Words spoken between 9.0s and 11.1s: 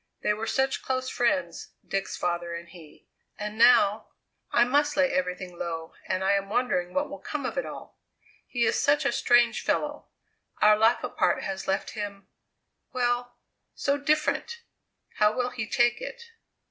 a strange fellow; our life